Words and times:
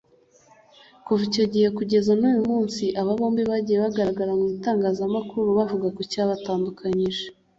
Kuva 1.05 1.21
icyo 1.29 1.43
gihe 1.53 1.67
kugeza 1.77 2.11
n’uyu 2.19 2.43
munsi 2.49 2.83
aba 2.99 3.11
bombi 3.19 3.41
bagiye 3.49 3.77
bagaragara 3.85 4.31
mu 4.39 4.45
Itangazamakuru 4.55 5.47
bavuga 5.57 5.87
ku 5.95 6.01
cyabatandukanyije 6.11 7.25